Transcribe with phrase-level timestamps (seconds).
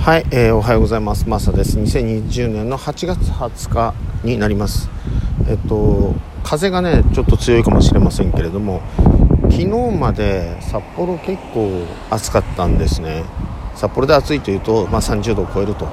[0.00, 1.28] はい、えー、おはようございます。
[1.28, 1.78] マサです。
[1.78, 4.88] 2020年の8月20日になります。
[5.46, 8.80] えっと風がねちょっと強いかもしれませんけれども、
[9.50, 13.24] 昨日まで札幌結構暑かったんですね。
[13.74, 15.86] 札幌で暑いというと、まあ、30度を超えると、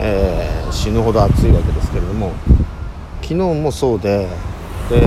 [0.00, 2.32] えー、死ぬほど暑いわけですけれども、
[3.22, 4.26] 昨日もそうで、
[4.90, 5.02] で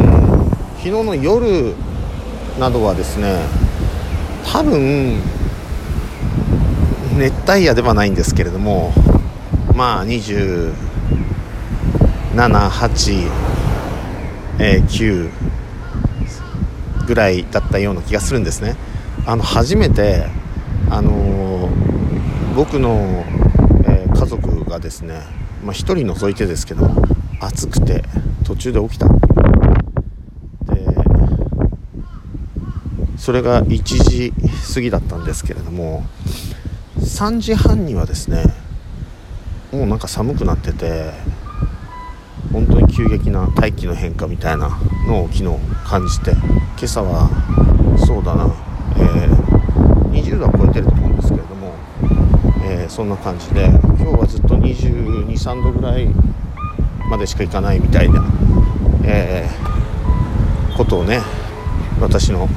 [0.78, 1.76] 昨日の夜
[2.58, 3.36] などはですね、
[4.50, 5.20] 多分
[7.18, 8.94] 熱帯夜ではないんですけれども
[9.76, 10.74] まあ278、
[14.60, 15.30] えー、9
[17.06, 18.76] ぐらいだったような気がするんですね。
[19.26, 20.28] あの初めて
[20.90, 21.70] あの、
[22.56, 23.26] 僕の、
[23.86, 25.22] えー、家族がですね、
[25.64, 26.90] まあ、1人除いてですけど
[27.40, 28.04] 暑くて
[28.44, 29.08] 途中で起きた。
[29.08, 29.14] で
[33.18, 34.34] それが1時
[34.74, 36.06] 過ぎだったんですけれども
[37.04, 38.46] 3時半にはですね
[39.74, 41.12] もうなんか寒くなってて
[42.52, 44.70] 本当に急激な大気の変化みたいな
[45.06, 47.30] のを昨日感じて今朝は
[48.08, 48.46] そうだな、
[48.96, 51.74] えー、20度は超えてると思うんですけれども、
[52.64, 56.08] えー、そんな感じで今日はずっと2 2 3度ぐらい
[57.10, 58.24] までしか行かないみたいな、
[59.04, 61.20] えー、ことをね
[62.00, 62.48] 私の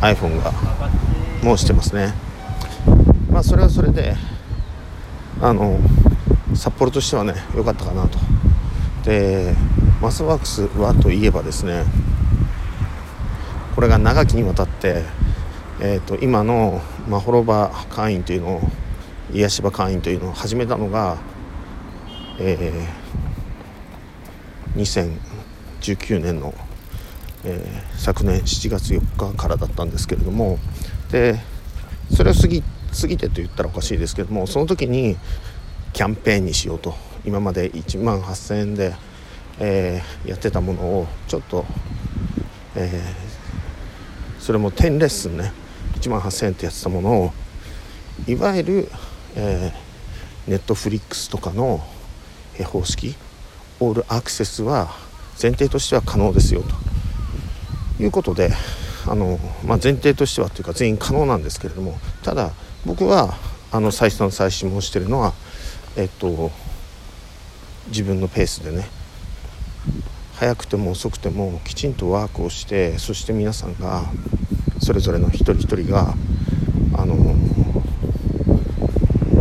[0.00, 0.52] iPhone が
[1.42, 2.27] 申してますね。
[3.38, 4.16] まあそれはそれで
[5.40, 5.78] あの
[6.56, 8.18] 札幌としてはね良かったかなと。
[9.04, 9.54] で
[10.02, 11.84] マスワークスはといえばですね
[13.76, 15.04] これが長きにわたって、
[15.80, 18.60] えーと、今のまほろば会員というのを
[19.32, 21.18] 癒し場会員というのを始めたのが、
[22.40, 25.12] えー、
[25.86, 26.52] 2019年の、
[27.44, 30.58] えー、昨年7月4日からだったんですけれども。
[31.12, 31.38] で
[32.10, 35.16] それを過ぎて過ぎてと言ったらおかしいですけどもその時に
[35.92, 36.94] キャンペーンにしようと。
[37.24, 38.94] 今まで1万8000円で、
[39.58, 41.66] えー、やってたものをちょっと、
[42.74, 45.52] えー、それも10レッスンね。
[45.96, 47.32] 1万8000円ってやってたものを
[48.26, 48.88] いわゆる、
[49.34, 49.72] え、
[50.46, 51.84] ネットフリックスとかの
[52.64, 53.14] 方式。
[53.80, 54.88] オールアクセスは
[55.40, 58.02] 前提としては可能ですよと。
[58.02, 58.50] いうことで
[59.06, 62.52] あの、まあ、前提としてはというか全員可能なんですけれどもただ
[62.88, 63.34] 僕は
[63.70, 65.34] あの再三再四申してるのは
[65.94, 66.50] えっと
[67.88, 68.86] 自分のペースでね。
[70.36, 74.04] 早くても遅くてもきちんとワークをしてそして皆さんが
[74.78, 76.14] それぞれの一人一人が
[76.94, 77.16] あの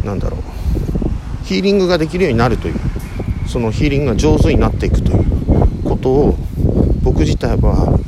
[0.03, 2.75] なんだろうヒーリングができるようになるという
[3.47, 6.35] そのヒーリングが上手になっていくということを
[7.03, 7.99] 僕自体は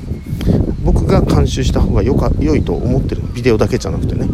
[0.84, 3.22] 僕が監修した方がよか良いと思ってる。
[3.36, 4.28] ビデオだけじゃなくてね。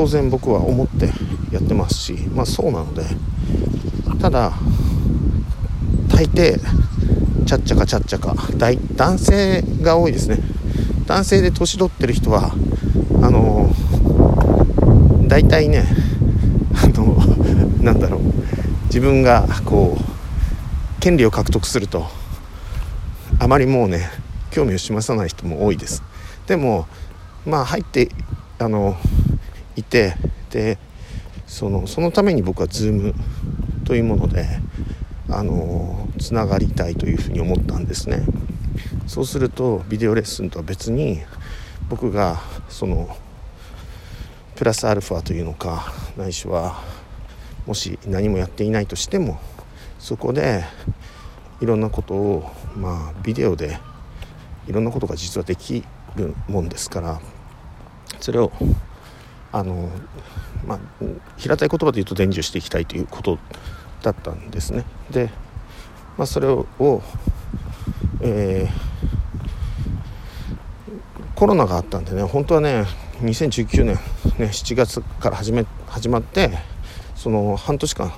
[0.00, 1.12] 当然僕は思って
[1.52, 3.04] やってますしまあそうなので
[4.18, 4.52] ただ
[6.08, 6.58] 大抵
[7.44, 10.38] ちゃっちゃかちゃっちゃか大男性が多いですね。
[11.06, 12.54] 男性で年取ってる人は
[13.22, 13.68] あの
[15.28, 15.84] 大体ね
[16.82, 17.16] あの
[17.84, 18.20] なんだろう
[18.86, 22.06] 自分がこう権利を獲得すると
[23.38, 24.08] あまりもうね
[24.50, 26.02] 興味を示さない人も多いです。
[26.46, 26.86] でも
[27.44, 28.08] まあ入って
[28.58, 28.96] あの
[29.76, 30.14] いて
[30.50, 30.78] で
[31.46, 33.14] そのそのために僕は Zoom
[33.84, 34.46] というもので
[35.28, 38.24] あのつながりたいというふうに思ったんですね。
[39.06, 41.20] そうするとビデオレッスンとは別に
[41.88, 43.16] 僕がその
[44.54, 46.80] プラスアルファというのかないしは
[47.66, 49.40] もし何もやっていないとしても
[49.98, 50.64] そこで
[51.60, 53.78] いろんなことをまあビデオで
[54.68, 57.20] いろんなことが実はできるもんですから
[58.20, 58.52] それを
[59.52, 59.90] あの
[60.66, 60.78] まあ
[61.36, 63.38] 平たい言葉で言うと伝授していきたいということ
[64.02, 64.84] だったんですね。
[65.10, 65.30] で、
[66.16, 66.66] まあ、それを、
[68.20, 68.90] えー、
[71.34, 72.84] コロナがあったんでね本当はね
[73.22, 73.96] 2019年、ね、
[74.38, 76.50] 7月から始め始まって
[77.14, 78.12] その半年間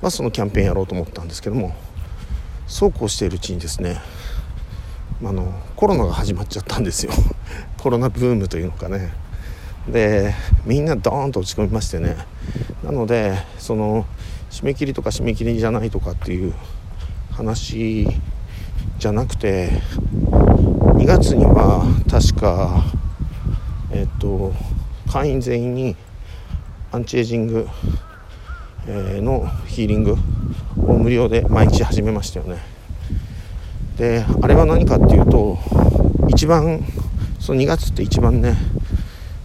[0.00, 1.74] はそのキャンペーンやろうと思ったんですけども
[2.66, 4.00] そうこうしているうちにですね
[5.24, 7.12] あのコロナが始まっちゃったんですよ。
[7.78, 9.14] コロナブームというのかね。
[9.90, 10.34] で
[10.64, 12.16] みんなドーンと落ち込みましてね。
[12.84, 14.06] なのでその
[14.50, 16.54] 締め切りとか締め切りじゃないとかっていう
[17.32, 18.08] 話
[18.98, 19.70] じゃなくて
[20.94, 22.84] 2月には確か
[23.92, 24.52] えっと
[25.12, 25.96] 会員全員に
[26.92, 27.68] アンチエイジング
[28.86, 30.16] のヒーリング
[30.76, 32.58] を無料で毎日始めましたよね。
[33.98, 35.58] であれは何かっていうと
[36.28, 36.84] 一番
[37.38, 38.56] その2月って一番ね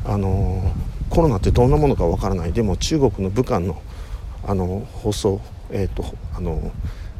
[0.05, 0.63] あの
[1.09, 2.53] コロナってどんなものかわからない。
[2.53, 3.81] でも中国の武漢の
[4.43, 6.03] あの放送、えーと、
[6.35, 6.71] あの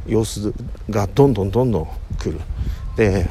[0.08, 0.54] 様子
[0.90, 1.88] がどんどんどんどん
[2.18, 2.40] 来る。
[2.96, 3.30] で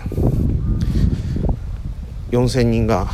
[2.30, 3.08] 4,000人が、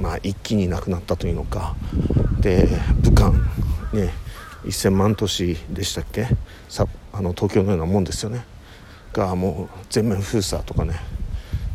[0.00, 1.76] まあ、一気に亡くなったというのか。
[2.40, 2.66] で
[3.02, 3.30] 武漢
[3.92, 4.12] ね
[4.64, 6.26] 1,000万都市でしたっけ？
[6.68, 8.44] さあの東京のようなもんですよね。
[9.12, 10.94] がもう全面封鎖とかね。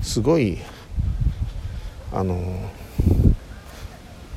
[0.02, 0.58] すごい
[2.12, 2.36] あの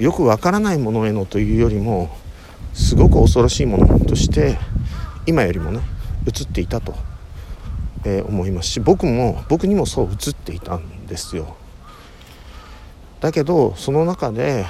[0.01, 2.09] よくわからないものへのというよりも
[2.73, 4.57] すごく恐ろしいものとして
[5.27, 5.81] 今よりもね
[6.27, 6.95] 映っていたと、
[8.05, 11.55] えー、思いますし僕も僕にもそう映っていたんですよ。
[13.21, 14.65] だけどその中で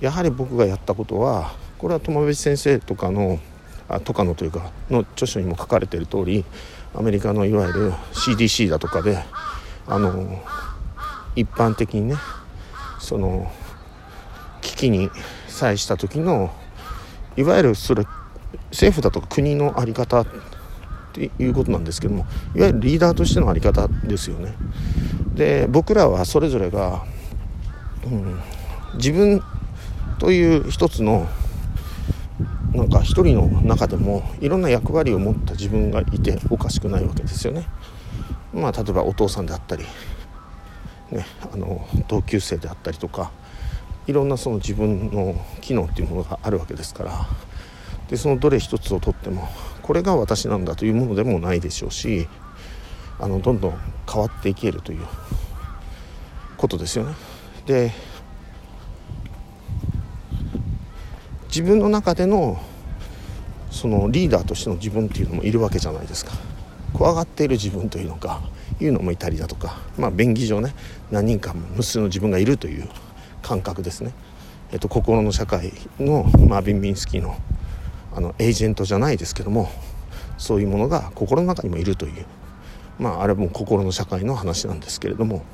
[0.00, 3.38] やはり僕がやったことはこれは友部先生とかの
[3.88, 6.44] あとかのというかの著書にも書かれている通り
[6.94, 9.18] アメリカのいわゆる CDC だとかで
[9.86, 10.42] あの
[11.34, 12.16] 一般的にね
[12.98, 13.50] その
[14.64, 15.10] 危機に
[15.46, 16.52] 際した時の
[17.36, 18.04] いわゆるそれ
[18.70, 20.26] 政府だとか国の在り方っ
[21.12, 22.26] ていうことなんですけども
[22.56, 24.54] いわゆるリーダーとしての在り方ですよね。
[25.34, 27.04] で僕らはそれぞれが、
[28.04, 28.40] うん、
[28.94, 29.42] 自分
[30.18, 31.28] という一つの
[32.72, 37.68] なんか一人の中でもいろんな役割を持った自分がいておかしくないわけですよね。
[38.52, 39.84] まあ、例えばお父さんであったり、
[41.10, 43.32] ね、あの同級生であったりとか
[44.06, 47.26] いろんなその自分の機能っていうものがあるわけですから
[48.08, 49.48] でそのどれ一つをとっても
[49.82, 52.28] これが私なんだというものでもないでしょうし
[53.18, 53.78] あのどんどん
[54.10, 55.06] 変わっていけるという
[56.56, 57.14] ことですよね。
[57.66, 57.92] で
[61.48, 62.60] 自分の中での
[63.70, 66.32] そのリーダーとしての自分っていうのもいるわけじゃないですか
[66.92, 68.40] 怖がっている自分というのか
[68.80, 70.74] いうのもいたりだとかまあ便宜上ね
[71.10, 72.88] 何人か無数の自分がいるという
[73.44, 74.12] 感覚ですね、
[74.72, 77.36] えっと、心の社会のマービン・ミンスキーの
[78.16, 79.68] あのエージェントじゃないですけども
[80.38, 82.26] そういうものが心の中にもいるという
[82.98, 85.44] まああれも心の社会の話なんですけれども。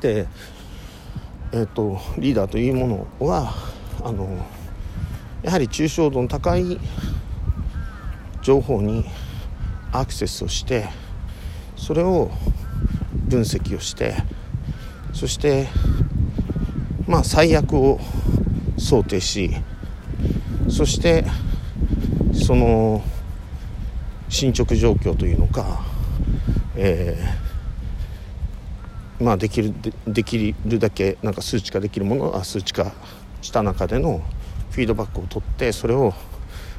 [0.00, 0.26] で
[1.52, 3.52] えっとリーダーというものは
[4.02, 4.46] あの
[5.42, 6.80] やはり抽象度の高い
[8.40, 9.04] 情報に
[9.92, 10.88] アクセスをして
[11.76, 12.30] それを
[13.28, 14.14] 分析をして
[15.12, 15.68] そして
[17.10, 17.98] まあ最悪を
[18.78, 19.50] 想定し
[20.68, 21.24] そして
[22.32, 23.02] その
[24.28, 25.82] 進捗状況というのか、
[26.76, 29.74] えー、まあできる
[30.06, 32.92] できるだけなんか数値化できるものは数値化
[33.42, 34.22] した中での
[34.70, 36.14] フィードバックを取ってそれを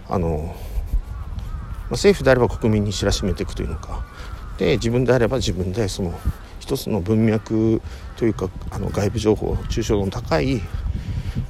[0.08, 4.06] あの、まあ、政府であれば国民に知らしめていくというのか。
[4.58, 6.14] で自分であれば自分でその
[6.72, 7.82] 一つの文脈
[8.16, 10.62] というかあの外部情報抽象度の高い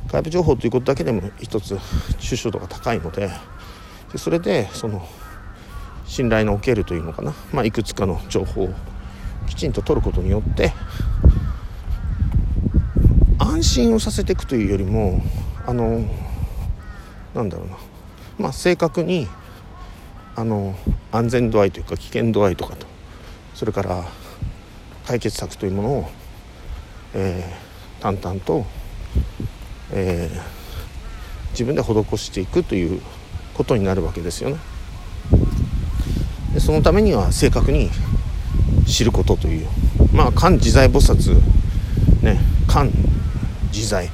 [0.07, 3.29] 外部情報ということだけでも一つ抽象度が高いので
[4.11, 5.07] でそれでその
[6.07, 8.69] 信頼のおけるというのかな、まあ、いくつかの情報を
[9.47, 10.73] きちんと取ることによって
[13.37, 15.21] 安心をさせていくというよりも
[15.67, 16.03] あの
[17.35, 17.77] なんだろうな。
[18.39, 19.27] まあ正確に
[20.35, 20.73] あの
[21.11, 22.87] 安全度合いというか危険度合いとかと
[23.53, 24.03] それから
[25.05, 26.09] 解決策というものを、
[27.13, 28.65] えー、淡々と、
[29.91, 33.01] えー、自分で施していくという
[33.53, 34.57] ことになるわけですよね。
[36.53, 37.89] でそのためには正確に
[38.85, 39.67] 知ることという
[40.11, 41.41] まあ漢自在菩薩
[42.21, 42.89] ね漢
[43.71, 44.09] 自在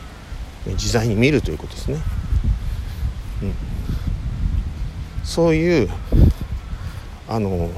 [0.66, 1.98] 自在に見るということですね。
[3.42, 3.54] うん、
[5.24, 5.90] そういう
[7.28, 7.70] あの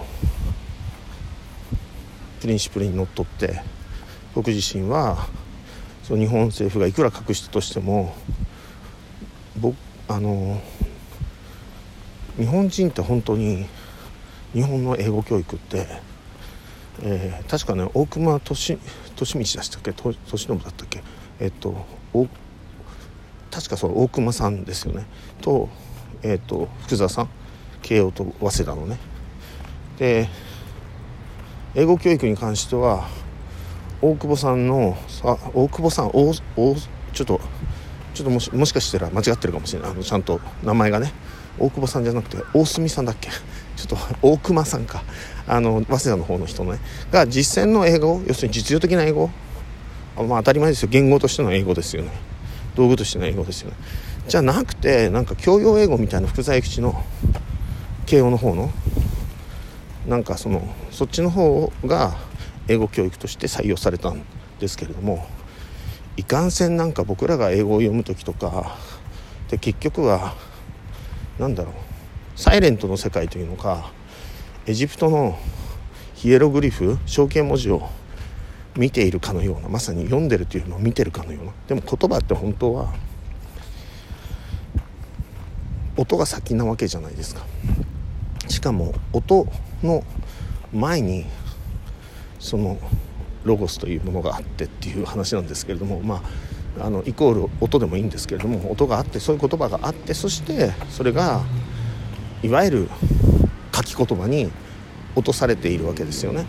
[2.41, 3.61] プリンシプルにのっとって
[4.33, 5.27] 僕自身は
[6.03, 8.15] その日本政府がいくら隠したとしても
[9.57, 9.75] 僕
[10.07, 10.61] あの
[12.37, 13.65] 日本人って本当に
[14.53, 15.87] 日本の英語教育って、
[17.03, 19.91] えー、確かね大隈利利道でしたっけ？
[19.91, 21.03] 利信だったっけ？
[21.39, 21.85] えっと
[23.51, 25.05] 確かそう大隈さんですよね。
[25.41, 25.69] と,、
[26.23, 27.29] えーと、福沢さん？
[27.81, 28.97] 慶応と早稲田のね。
[29.97, 30.29] で
[31.75, 33.07] 英語教育に関しては
[34.01, 36.75] 大久保さんのあ大久保さん大大
[37.13, 37.39] ちょっと
[38.13, 39.91] ちょっともしもしかしたら間違ってるかもしれない。
[39.91, 41.13] あのちゃんと名前がね
[41.59, 43.29] 大久保さんじゃなくて大隅さんだっけ？
[43.29, 43.37] ちょ
[43.83, 45.03] っと大熊さんか。
[45.47, 46.79] あの早稲田の方の人のね。
[47.11, 49.29] が実践の英語要するに実用的な英語。
[50.17, 50.89] まあ当たり前ですよ。
[50.91, 52.11] 言語としての英語ですよね。
[52.75, 53.77] 道具としての英語ですよね。
[54.27, 57.03] じゃなくてなんか教養英語みたいな福沢諭吉の
[58.05, 58.71] 慶応の方の
[60.09, 62.17] なんかそのそっちの方が
[62.67, 64.23] 英語教育として採用されたん
[64.59, 65.23] ですけれども
[66.17, 68.75] いかんせんなんか僕らが英語を読む時とか
[69.49, 70.33] で結局は
[71.37, 71.73] 何だろう
[72.35, 73.91] サイレントの世界というのか
[74.65, 75.37] エジプトの
[76.15, 77.87] ヒエログリフ象形文字を
[78.75, 82.93] 見ているかのようなまさに読んでるというのを見てるかのようなでも言葉って本当は
[85.97, 87.45] 音が先なわけじゃないですか。
[88.47, 89.47] しかも音
[89.83, 90.03] の
[90.73, 91.25] 前に
[92.39, 92.77] その
[93.43, 96.21] ロゴスというものがあってっていう話なんですけれどもま
[96.79, 101.41] ああのイコール音でもいいんですけれども音があってそういう言葉があってそしてそれが
[102.41, 102.89] いわゆる
[103.75, 104.51] 書き言葉に
[105.15, 106.45] 落とされているわけですよね。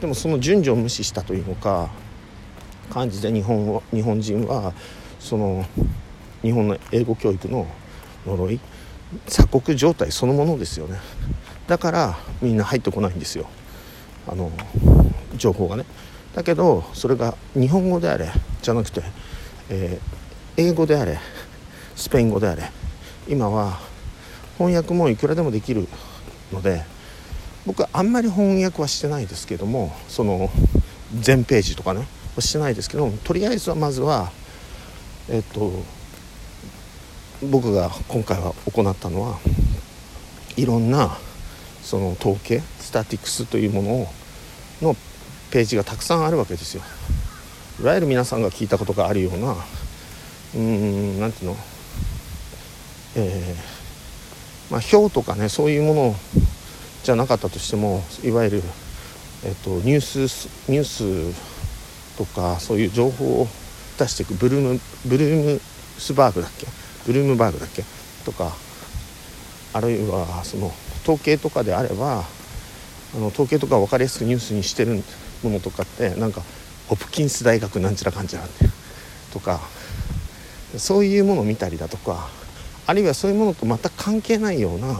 [0.00, 1.88] でもその順序を無視したというのか
[2.90, 4.74] 感じで日本日本人は
[5.18, 5.64] その
[6.42, 7.66] 日本の英語教育の
[8.26, 8.60] 呪い？
[9.26, 10.98] 鎖国状態そのものですよね。
[11.66, 13.46] だからみんな入ってこないんですよ。
[14.28, 14.50] あの
[15.36, 15.84] 情報がね。
[16.34, 18.30] だけどそれが日本語であれ
[18.60, 19.02] じゃなくて、
[19.70, 21.18] えー、英語であれ
[21.94, 22.70] スペイン語であれ
[23.26, 23.78] 今は
[24.58, 25.88] 翻訳もいくらでもできる
[26.52, 26.84] ので
[27.64, 30.50] 僕はあんまり翻訳はしてないですけどもその
[31.18, 32.06] 全ページとかね
[32.38, 34.30] してないですけどとりあえずはまずは
[35.30, 35.72] えっと
[37.42, 39.38] 僕が今回は行ったのは
[40.56, 41.18] いろんな
[41.82, 44.08] その統計スタティクスというものを
[44.82, 44.96] の
[45.50, 46.82] ページがたくさんあるわけですよ。
[47.80, 51.56] いわゆる皆さんが聞いたことがあるようなうーん何ていうの？
[53.16, 56.14] えー、まあ表とかねそういうもの
[57.02, 58.62] じゃなかったとしてもいわゆる、
[59.44, 60.84] えっと、ニュースニュー
[61.32, 63.46] スとかそういう情報を
[63.98, 65.60] 出していくブルームブルーム
[65.98, 66.66] スバーグだっけ？
[67.06, 67.84] ブルームバーグだっけ？
[68.24, 68.52] とか
[69.72, 70.72] あるいはその
[71.02, 72.24] 統計とかであれば
[73.14, 75.02] あの統計とか分かりやすくニュースにしてる
[75.42, 76.42] ものとかってなんか
[76.88, 78.64] ホプキンス大学なんちゃらかんちゃらって
[79.32, 79.60] とか
[80.76, 82.28] そういうものを見たりだとか
[82.86, 84.96] あるいはそういうものと全く関係ないような、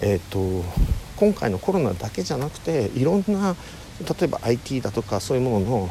[0.00, 0.64] えーと、
[1.16, 3.56] 今回のコロナだけじゃなくていろんな
[4.00, 5.90] 例えば IT だとかそういうものの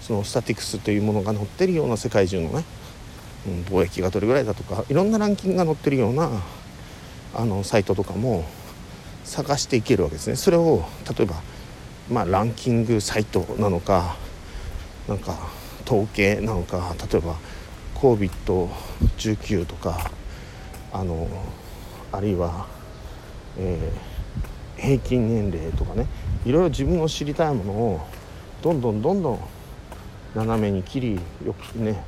[0.00, 2.64] そのスタティクスというものが載ってるような世界中のね、
[3.46, 6.30] 貿易がどれぐらいだとかいろんなランキングが載ってるような
[7.34, 8.44] あのサイトとかも
[9.24, 10.36] 探していけるわけですね。
[10.36, 10.84] それを
[11.16, 11.36] 例えば、
[12.10, 14.16] まあ、ランキングサイトなのか
[15.06, 15.38] なんか
[15.86, 17.36] 統計なのか例えば
[17.96, 20.10] COVID-19 とか
[20.92, 21.28] あの
[22.12, 22.66] あるいは、
[23.58, 26.06] えー、平均年齢とかね
[26.44, 28.00] いろいろ自分の知りたいものを
[28.62, 29.40] どんどんどんどん
[30.34, 32.02] 斜めに切りよくね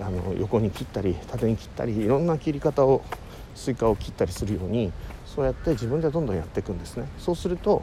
[0.00, 3.02] あの横に切ったり縦に切ったりいろんな切り方を
[3.54, 4.92] スイカを切ったりするように
[5.26, 7.08] そうやって自分でどんどんやっていくんですね。
[7.18, 7.82] そうすると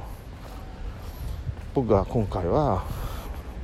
[1.73, 2.83] 僕が今回は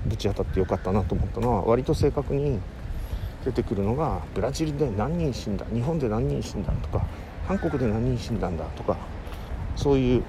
[0.05, 2.59] ぶち当たってよかったなと思ったのは割と正確に
[3.43, 7.05] 出てくるのがブラジルで何人死んだ日本で何人死んだとか
[7.47, 8.97] 韓国で何人死んだんだとか
[9.75, 10.23] そういう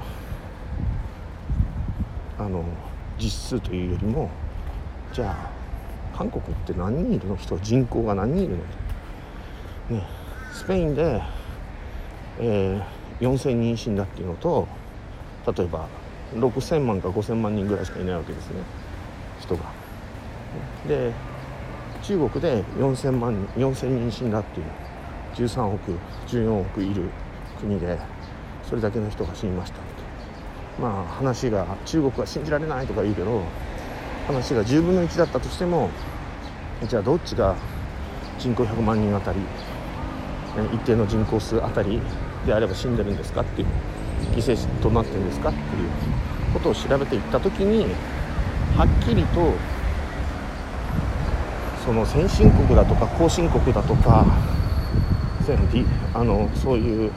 [2.38, 2.64] あの
[3.18, 4.30] 実数というよりも
[5.12, 5.53] じゃあ
[6.16, 7.36] 韓国って何人いるの？
[7.36, 8.56] 人人口が何人いる
[9.90, 9.96] の？
[9.98, 10.06] ね、
[10.52, 11.22] スペインで、
[12.40, 14.66] えー、4000人死んだっていうのと
[15.46, 15.88] 例えば
[16.32, 18.62] 6000万か5000万人ぐらいしかいないわけですね。
[19.40, 19.64] 人が。
[20.88, 21.12] で
[22.02, 24.66] 中国で4000万4000人死んだっていう。
[25.34, 27.10] 13億14億いる
[27.60, 27.98] 国で
[28.68, 29.80] それだけの人が死にました
[30.80, 33.42] まあ話が中国は信じられないとか言うけど
[34.26, 35.90] 話が10分の1だったとしても
[36.88, 37.56] じゃあどっちが
[38.38, 39.38] 人口100万人あたり
[40.72, 42.00] 一定の人口数あたり
[42.46, 43.68] であれば死んでるんですかっていう
[44.34, 45.90] 犠牲者となってるんですかっていう
[46.52, 47.86] ことを調べていった時に
[48.76, 49.52] はっきりと
[51.84, 54.24] その先進国だとか後進国だとか
[56.14, 57.10] あのそういう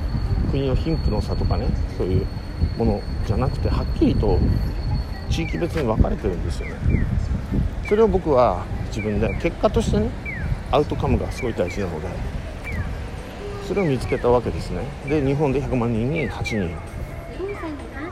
[0.52, 2.26] 国の貧富の差とかねそういう
[2.78, 4.40] ものじゃなくてはっきりと
[5.30, 6.76] 地域別に分かれてるんですよね。
[7.88, 10.10] それを僕は自分で結果としてね
[10.72, 12.08] アウトカムがすごい大事なので
[13.68, 14.84] それを見つけたわけですね。
[15.08, 16.58] で日本で100万人に8人、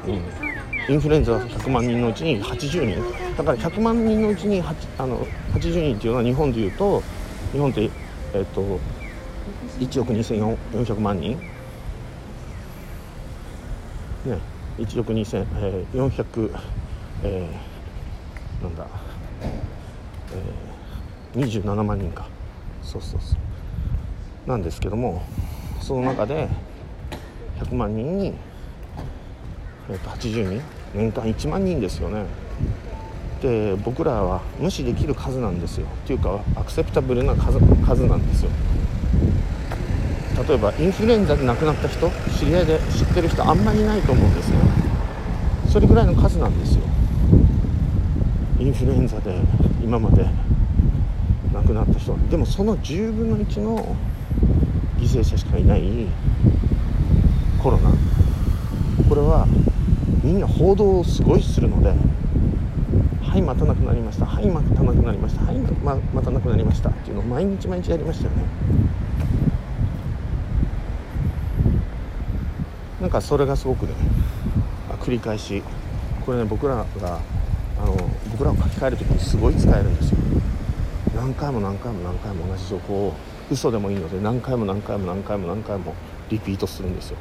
[0.07, 3.03] うん、インフルエンザ100万人のうちに80人。
[3.37, 4.61] だから100万人のうちに
[4.97, 7.01] あの80人っていうのは日本でいうと
[7.51, 7.89] 日本って
[8.33, 8.79] えっと
[9.79, 11.37] 1億2400万人。
[14.25, 14.37] ね。
[14.77, 16.51] 1億2400、
[17.23, 18.87] えー、なんだ、
[21.35, 22.27] えー、27万人か。
[22.83, 23.35] そうそうそ
[24.45, 24.49] う。
[24.49, 25.23] なんですけども
[25.81, 26.47] その中で
[27.59, 28.33] 100万人に、
[29.89, 30.61] えー、と80人。
[30.93, 32.25] 年間1万人ですよね。
[33.41, 35.87] で僕らは無視できる数なんですよ。
[36.05, 38.51] っていうかアクセプタブルな数数なんですよ。
[40.47, 44.57] 例えばインフルエンザで亡くなった人知り合いで知ってる人あんまりいないと思うんですね
[45.71, 46.81] それぐらいの数なんですよ。
[48.65, 49.35] インフルエンザで
[49.83, 50.25] 今まで
[51.53, 52.17] 亡くなった人。
[52.31, 53.95] でもその10分の1の
[54.97, 56.07] 犠牲者しかいない
[57.61, 57.91] コロナ。
[59.07, 59.45] これは
[60.23, 61.93] みんな報道をすごいするので
[63.21, 64.25] はいまたなくなりました。
[64.25, 65.45] はいまたなくなりました。
[65.45, 66.89] はいままたなくなりました。
[66.89, 68.45] っていうのを毎日毎日やりましたよね。
[72.99, 73.93] なんかそれがすごくね
[75.01, 75.61] 繰り返し。
[76.25, 76.85] これね僕らが
[77.79, 77.95] あの
[78.37, 80.17] 僕らを書き換える時にすごい使えるんですよ。
[81.15, 83.13] 何回も何回も何回も同じ情報を
[83.49, 85.93] 嘘でもいいので何回も何回も何回も何回も
[86.29, 87.17] リピートするんですよ。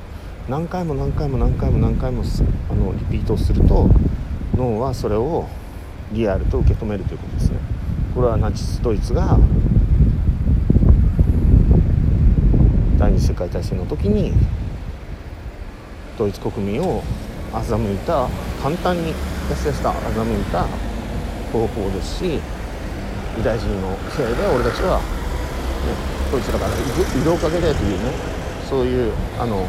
[0.49, 2.25] 何回も何回も何回も何回も
[2.69, 3.89] あのリピートすると
[4.57, 5.47] 脳はそれを
[6.13, 7.59] リアルと受け止めるということですね
[8.15, 9.39] これはナチスドイツが
[12.99, 14.33] 第二次世界大戦の時に
[16.19, 17.03] ドイツ国民を
[17.53, 18.29] 欺いた
[18.63, 19.11] 簡単に
[19.49, 20.67] やすやすと欺いた
[21.55, 22.25] 方法ですし
[23.39, 25.05] ユダヤ人のせいで俺たちは、ね、
[26.33, 26.75] ドイツだから医
[27.23, 28.11] 療かけでというね
[28.69, 29.65] そういうあの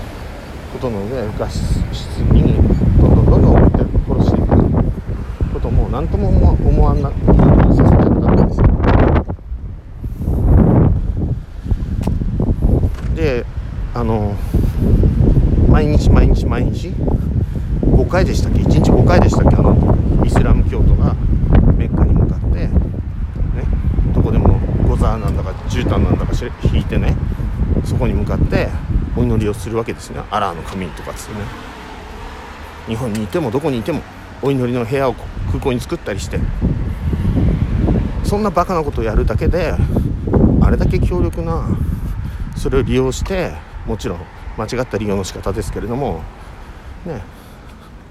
[0.73, 1.47] ことの上脱
[1.93, 2.55] 出に
[2.99, 4.49] どんどんどんどんって殺していく
[5.53, 8.65] ことも何とも思わんなさせてたわけですよ。
[13.15, 13.45] で
[13.93, 14.33] あの
[15.69, 19.55] 毎日毎日毎日5回でしたっけ？1日5回でしたっけ？
[19.55, 19.75] あの
[20.25, 21.15] イスラム教徒が
[21.77, 22.69] メッカに向かってね
[24.13, 26.33] どこでもゴザーなんだか絨毯なんだか
[26.73, 27.15] 引いてね
[27.83, 28.69] そこに向かって
[29.15, 30.21] お祈りをするわけですね。
[30.31, 31.35] アラーの神とかですね。
[32.87, 34.01] 日本にいてもどこにいても
[34.41, 35.13] お祈りの部屋を
[35.47, 36.39] 空港に作ったりして。
[38.23, 39.75] そんなバカなことをやるだけで
[40.61, 41.67] あれだけ強力な
[42.57, 43.51] それを利用して
[43.85, 44.19] もちろん
[44.57, 46.23] 間違った利用の仕方ですけれども
[47.05, 47.21] ね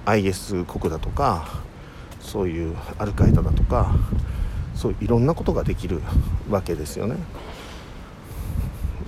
[0.06, 1.48] IS 国だとか
[2.20, 3.92] そういうアルカイダだとか
[4.74, 6.00] そういろんなことができる
[6.50, 7.16] わけですよね。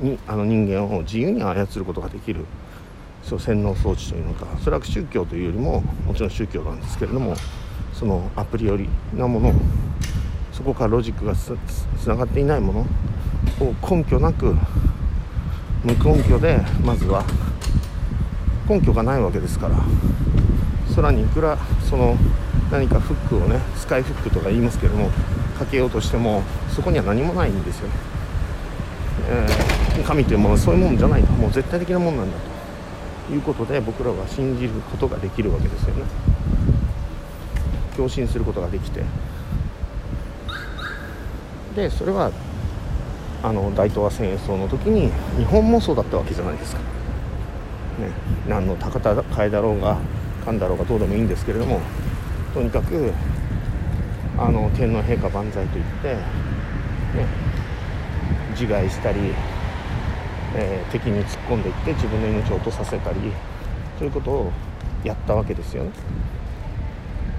[0.01, 2.45] にあの人間を自由に操ることができる。
[3.23, 4.47] そう洗脳装置というのか。
[4.63, 7.35] それは宗教というよりももちろん宗教なんですけれども
[7.93, 9.53] そのアプリよりなもの
[10.53, 11.51] そこからロジックがつ
[12.07, 14.55] ながっていないものを根拠なく
[15.83, 17.25] 無根拠でまずは
[18.69, 19.77] 根拠がないわけですから。
[20.97, 22.17] 空にいくらその
[22.71, 25.11] 何かフックをねスカイフックとか言いますけども
[25.59, 26.43] かけようとしても
[26.75, 27.95] そこには何もないんですよね、
[29.29, 31.33] えー、神というものはそういうもんじゃないと。
[31.33, 32.39] もう絶対的なもんなんだ
[33.29, 36.05] ということで僕らは信じることができるわけですよね。
[37.97, 39.03] 共振することができて。
[41.75, 42.31] でそれは
[43.43, 46.87] あの大東亜戦争の時に日本もそうだったわけじゃないですか、ね、
[48.49, 49.99] 何の高田替えだろうが
[50.45, 51.81] かんだろうがどうでもいいんですけれども
[52.55, 53.13] とにかく
[54.39, 56.21] あの天皇陛下万歳と言って、ね、
[58.51, 59.19] 自害したり、
[60.55, 63.33] えー、敵に突っ込んでいって自分の命を落とさせたり
[63.99, 64.53] そういうことを
[65.05, 65.91] やったわけですよね。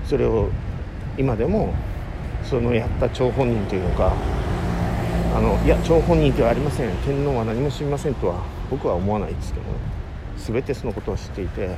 [0.05, 0.49] それを
[1.17, 1.73] 今でも
[2.43, 4.13] そのやった張本人というのか
[5.36, 9.65] あのいや張本人ではありません天皇は何も知りませんとは僕は思わないですけど
[10.38, 11.75] 全てそのことを知っていて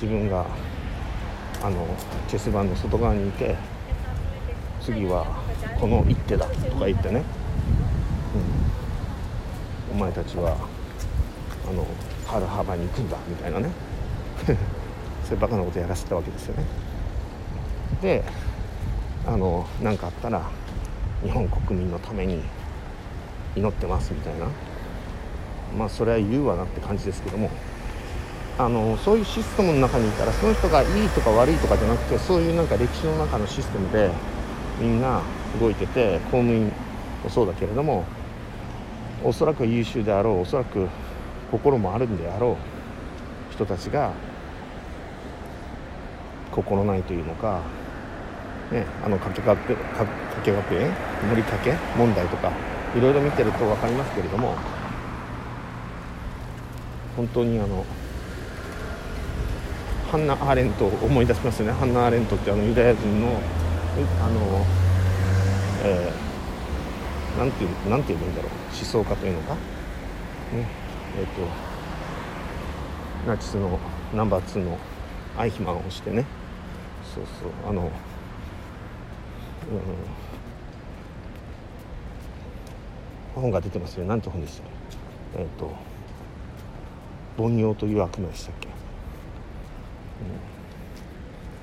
[0.00, 0.46] 自分が
[1.62, 1.86] あの
[2.28, 3.56] チェス盤の外側にいて
[4.86, 5.26] 次は
[5.80, 7.24] この一手だとか言ってね、
[9.90, 10.56] うん、お前たちは
[11.68, 11.84] あの
[12.24, 13.68] 春幅に行くんだみたいなね。
[15.26, 16.64] そういうバカなことやらせたわけですよね。
[18.00, 18.22] で
[19.26, 20.42] あの何かあったら
[21.24, 22.40] 日本国民のために
[23.56, 24.46] 祈ってますみたいな。
[25.76, 27.50] まあそれは言うわなって感じですけども。
[28.58, 34.10] あのそういうシステムの中にいたらその人がいいとか悪いとかじゃなくてそういうなんか歴史の中のシステムで
[34.78, 35.22] みんな
[35.60, 36.72] 動いてて公務員
[37.22, 38.04] もそうだけれども
[39.24, 40.88] おそらく優秀であろうおそらく
[41.50, 42.56] 心もあるんであろ
[43.50, 44.12] う人たちが
[46.50, 47.60] 心ないというのか、
[48.70, 50.06] ね、あの加計学加
[50.44, 50.92] 計学園
[51.30, 52.52] 盛りかけ問題とか
[52.96, 54.54] いろいろ見てると分かりますけれども
[57.16, 57.84] 本当にあの
[60.10, 61.72] ハンナ・アーレントを思い出しますよね。
[61.72, 63.40] ハンナ・アーレントってあのユダヤ人の
[64.02, 64.66] あの、
[65.84, 69.60] えー、なんていうなんて言うんだろう思想家というのか、ね
[71.18, 71.42] えーと、
[73.26, 73.78] ナチスの
[74.14, 74.78] ナンバー2の
[75.38, 76.24] アイヒマンをしてね。
[77.14, 77.90] そうそうあのうん。
[83.34, 84.04] 本が出てますよ。
[84.06, 84.64] 何て本でした
[85.38, 85.70] えっ、ー、と
[87.38, 88.68] 凡庸という悪魔でしたっけ、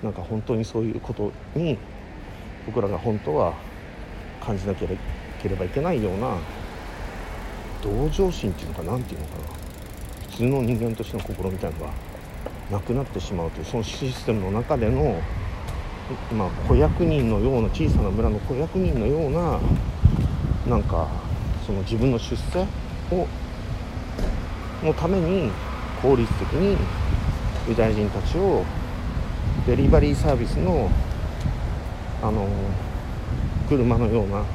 [0.02, 1.78] うん、なんか本当にそういうことに
[2.66, 3.54] 僕らが本当は
[4.42, 6.38] 感じなければいけないような
[7.82, 9.64] 同情心っていうのか何ていうのかな。
[10.32, 11.94] 普通の人間としての心みたいのが
[12.72, 15.22] なくなってしまうというそのシステムの中での、
[16.36, 19.60] まあ、子役人のような小さな村の子役人のような
[20.68, 21.08] なんか
[21.68, 22.66] その自分の出世
[23.12, 23.28] を
[24.84, 25.52] のために
[26.02, 26.78] 効率的に
[27.70, 28.66] ユダヤ人たちを
[29.68, 30.90] デリバリーサービスの
[32.24, 32.48] あの
[33.68, 34.46] 車のような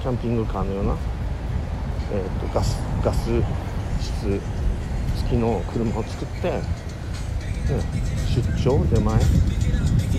[0.00, 0.96] キャンピングカーのような、
[2.12, 3.28] えーと、ガスガス
[4.00, 4.40] 室
[5.16, 6.62] 付きの車を作って、ね、
[8.32, 9.18] 出張出前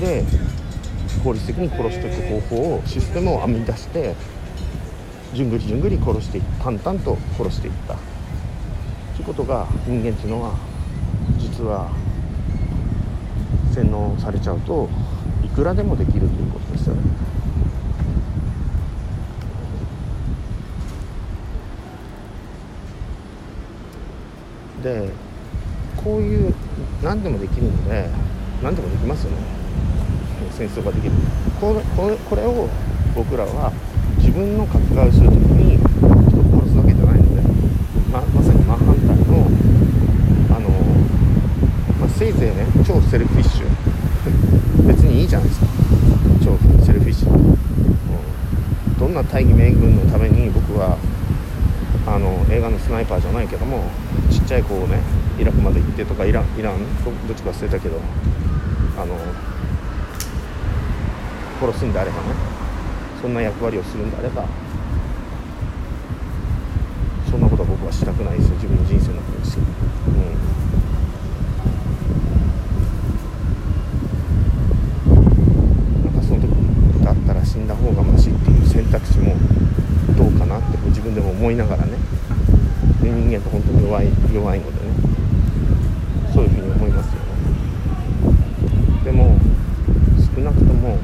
[0.02, 0.26] で
[1.24, 4.14] 効率的に殺していく方法をシステムを編み出して
[5.34, 7.96] じゅんぐりじゅんぐり殺して淡々と殺していった。
[9.16, 10.54] ということが人間っていうのは
[11.40, 11.90] 実は
[13.74, 14.90] 洗脳されちゃうと
[15.58, 17.02] くらでもできるということですよね。
[24.84, 25.10] で
[25.98, 26.54] こういう
[27.02, 28.08] 何でもできるので
[28.62, 29.38] 何でもできますよね。
[30.52, 31.12] 戦争ができる。
[31.60, 32.70] これこれこれを
[33.16, 33.74] 僕らは
[34.20, 35.78] 自分の書き換えをする時に
[36.30, 37.42] 人を殺すわけじゃないので
[38.14, 39.48] ままさに真反対の
[40.56, 40.70] あの、
[42.00, 43.77] まあ、せいぜいね超 selfish。
[44.88, 45.68] 別にいいじゃないですか。
[46.44, 47.58] 超 selfish、うん、
[48.98, 50.98] どんな大義名分のために僕は
[52.06, 53.84] あの映画のスナイパーじゃないけども
[54.32, 55.02] ちっちゃい子をね
[55.38, 56.80] イラクまで行ってとかイランイラン
[57.28, 58.00] どっちか忘れたけど
[58.98, 59.16] あの
[61.60, 62.24] 殺すんであればね
[63.22, 64.46] そんな役割をするんであれば
[67.30, 68.56] そんなことは僕はしたくないですよ。
[68.56, 69.64] 自分の人生の中ですよ、
[70.08, 70.12] う
[76.00, 76.48] ん、なんかその時
[77.04, 79.36] だったら死んだ方がましっていう選択肢も
[80.18, 81.94] どうかなって自分でも思いながらね。
[83.02, 84.94] 人間って本当に弱い弱いのでね。
[86.34, 87.28] そういうふうに思いますよね。
[89.04, 89.40] でも
[90.36, 90.98] 少なくとも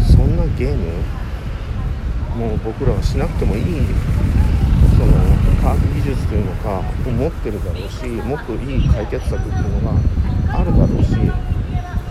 [0.00, 0.86] そんなゲーム
[2.36, 3.62] もう僕らはしなくてもいい
[4.98, 5.12] その
[5.62, 9.98] 科学技術というのか持ってるだろうしもっといい解決策っていうのが
[10.58, 11.14] あるだろうし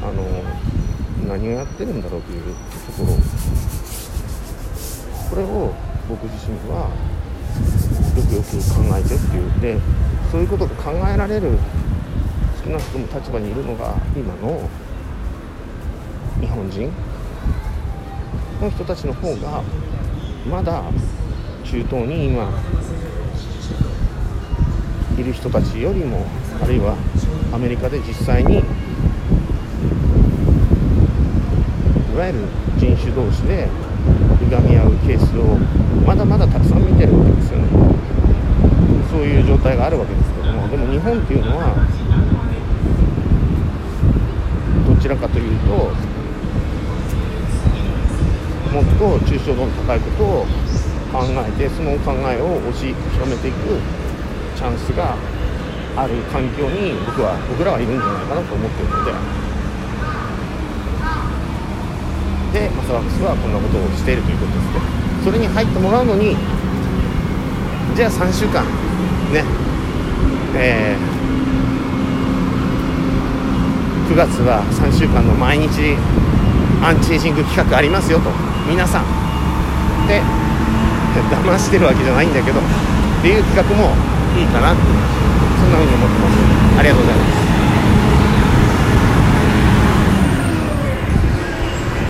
[0.01, 3.80] あの何をやってるんだろうというところ
[5.31, 5.73] これを
[6.09, 6.91] 僕自身は
[8.17, 9.61] よくよく考えてっていう。
[9.61, 9.79] で
[10.31, 11.57] そういうことが考えられる
[12.63, 14.69] 少なくとも立場にいるのが今の
[16.39, 16.91] 日本人
[18.61, 19.61] の人たちの方が
[20.49, 20.83] まだ
[21.65, 22.49] 中東に今
[25.17, 26.25] いる人たちよりも
[26.61, 26.95] あるいは
[27.53, 28.61] アメリカで実際にい
[32.17, 32.39] わゆる
[32.77, 33.67] 人種同士で
[34.45, 35.57] いがみ合うケースを
[36.05, 37.67] まだまだたくさん見てるわけですよね。
[39.11, 40.67] そういう状態があるわけですけども。
[40.69, 41.75] でも日本っていうのは
[44.87, 45.67] どちらかというと
[48.71, 50.45] もっと抽象度の高いことを
[51.11, 53.79] 考えてその考えを押し広めていく
[54.55, 55.17] チャンスが
[55.97, 59.11] ある環境に僕は僕らはいるんじゃないかなと思ってるので
[62.91, 64.83] サワックスはこんなことをしているということですね。
[65.23, 66.35] それに入ってもらうのに
[67.95, 68.67] じゃあ3週間
[69.31, 69.47] ね。
[70.59, 75.95] えー、9月は3週間の毎日
[76.83, 78.27] アンチエイジング企画ありますよと。
[78.67, 79.05] 皆さん。
[80.11, 80.19] で
[81.31, 82.63] 騙してるわけじゃないんだけどっ
[83.21, 83.95] ていう企画も
[84.35, 86.79] いいかなってそんな風に思ってます。
[86.79, 87.50] ありがとうございます。